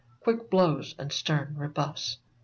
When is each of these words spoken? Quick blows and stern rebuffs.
Quick 0.21 0.49
blows 0.49 0.95
and 0.97 1.11
stern 1.13 1.53
rebuffs. 1.55 2.17